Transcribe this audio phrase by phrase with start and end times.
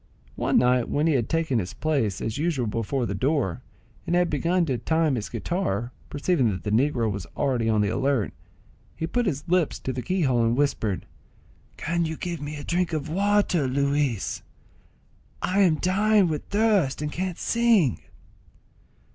[0.35, 3.61] One night when he had taken his place as usual before the door,
[4.07, 7.89] and had begun to time his guitar, perceiving that the negro was already on the
[7.89, 8.33] alert,
[8.95, 11.05] he put his lips to the key hole and whispered,
[11.77, 14.41] "Can you give me a drop of water, Luis?
[15.39, 17.99] I am dying with thirst, and can't sing."